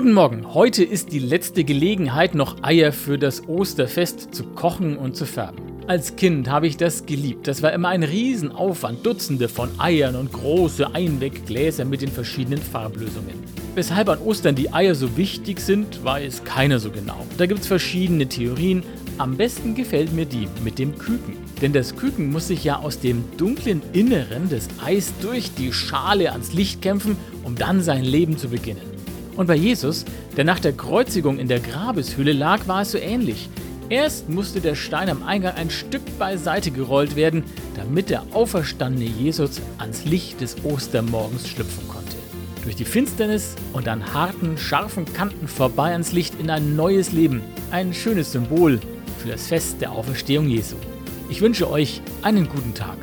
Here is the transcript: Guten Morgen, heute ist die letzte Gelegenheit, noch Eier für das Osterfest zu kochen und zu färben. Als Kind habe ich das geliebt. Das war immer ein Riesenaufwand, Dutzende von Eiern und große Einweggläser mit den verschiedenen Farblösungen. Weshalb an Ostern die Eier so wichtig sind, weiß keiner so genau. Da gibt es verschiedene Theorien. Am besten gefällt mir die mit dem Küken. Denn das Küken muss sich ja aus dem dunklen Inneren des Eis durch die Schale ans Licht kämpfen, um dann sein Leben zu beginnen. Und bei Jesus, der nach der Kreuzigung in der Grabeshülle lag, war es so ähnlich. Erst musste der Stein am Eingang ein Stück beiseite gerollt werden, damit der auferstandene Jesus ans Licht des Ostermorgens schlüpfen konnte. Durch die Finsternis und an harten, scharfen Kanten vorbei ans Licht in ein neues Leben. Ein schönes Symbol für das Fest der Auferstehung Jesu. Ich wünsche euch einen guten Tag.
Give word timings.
Guten 0.00 0.14
Morgen, 0.14 0.54
heute 0.54 0.82
ist 0.82 1.12
die 1.12 1.18
letzte 1.18 1.62
Gelegenheit, 1.62 2.34
noch 2.34 2.62
Eier 2.62 2.90
für 2.90 3.18
das 3.18 3.46
Osterfest 3.46 4.34
zu 4.34 4.44
kochen 4.44 4.96
und 4.96 5.14
zu 5.14 5.26
färben. 5.26 5.60
Als 5.88 6.16
Kind 6.16 6.48
habe 6.48 6.66
ich 6.66 6.78
das 6.78 7.04
geliebt. 7.04 7.46
Das 7.46 7.62
war 7.62 7.74
immer 7.74 7.90
ein 7.90 8.02
Riesenaufwand, 8.02 9.04
Dutzende 9.04 9.46
von 9.46 9.68
Eiern 9.78 10.16
und 10.16 10.32
große 10.32 10.94
Einweggläser 10.94 11.84
mit 11.84 12.00
den 12.00 12.08
verschiedenen 12.08 12.62
Farblösungen. 12.62 13.34
Weshalb 13.74 14.08
an 14.08 14.20
Ostern 14.20 14.54
die 14.54 14.72
Eier 14.72 14.94
so 14.94 15.18
wichtig 15.18 15.60
sind, 15.60 16.02
weiß 16.02 16.44
keiner 16.44 16.78
so 16.78 16.90
genau. 16.90 17.26
Da 17.36 17.44
gibt 17.44 17.60
es 17.60 17.66
verschiedene 17.66 18.26
Theorien. 18.26 18.82
Am 19.18 19.36
besten 19.36 19.74
gefällt 19.74 20.14
mir 20.14 20.24
die 20.24 20.48
mit 20.64 20.78
dem 20.78 20.96
Küken. 20.96 21.36
Denn 21.60 21.74
das 21.74 21.94
Küken 21.94 22.32
muss 22.32 22.48
sich 22.48 22.64
ja 22.64 22.78
aus 22.78 23.00
dem 23.00 23.22
dunklen 23.36 23.82
Inneren 23.92 24.48
des 24.48 24.66
Eis 24.82 25.12
durch 25.20 25.52
die 25.54 25.74
Schale 25.74 26.32
ans 26.32 26.54
Licht 26.54 26.80
kämpfen, 26.80 27.18
um 27.44 27.54
dann 27.54 27.82
sein 27.82 28.02
Leben 28.02 28.38
zu 28.38 28.48
beginnen. 28.48 28.89
Und 29.36 29.46
bei 29.46 29.54
Jesus, 29.54 30.04
der 30.36 30.44
nach 30.44 30.60
der 30.60 30.72
Kreuzigung 30.72 31.38
in 31.38 31.48
der 31.48 31.60
Grabeshülle 31.60 32.32
lag, 32.32 32.66
war 32.66 32.82
es 32.82 32.92
so 32.92 32.98
ähnlich. 32.98 33.48
Erst 33.88 34.28
musste 34.28 34.60
der 34.60 34.76
Stein 34.76 35.08
am 35.08 35.24
Eingang 35.24 35.54
ein 35.56 35.68
Stück 35.68 36.02
beiseite 36.18 36.70
gerollt 36.70 37.16
werden, 37.16 37.42
damit 37.74 38.10
der 38.10 38.22
auferstandene 38.32 39.06
Jesus 39.06 39.60
ans 39.78 40.04
Licht 40.04 40.40
des 40.40 40.56
Ostermorgens 40.64 41.48
schlüpfen 41.48 41.88
konnte. 41.88 42.16
Durch 42.62 42.76
die 42.76 42.84
Finsternis 42.84 43.56
und 43.72 43.88
an 43.88 44.14
harten, 44.14 44.56
scharfen 44.58 45.12
Kanten 45.12 45.48
vorbei 45.48 45.92
ans 45.92 46.12
Licht 46.12 46.34
in 46.38 46.50
ein 46.50 46.76
neues 46.76 47.10
Leben. 47.10 47.42
Ein 47.70 47.92
schönes 47.94 48.32
Symbol 48.32 48.78
für 49.18 49.28
das 49.28 49.48
Fest 49.48 49.80
der 49.80 49.92
Auferstehung 49.92 50.48
Jesu. 50.48 50.76
Ich 51.28 51.40
wünsche 51.40 51.68
euch 51.70 52.00
einen 52.22 52.48
guten 52.48 52.74
Tag. 52.74 52.96